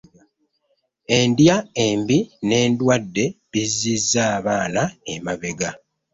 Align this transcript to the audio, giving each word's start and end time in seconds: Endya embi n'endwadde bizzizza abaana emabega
Endya 1.17 1.55
embi 1.85 2.17
n'endwadde 2.49 3.25
bizzizza 3.51 4.21
abaana 4.37 4.83
emabega 5.13 5.69